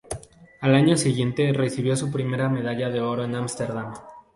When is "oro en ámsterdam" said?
3.01-3.93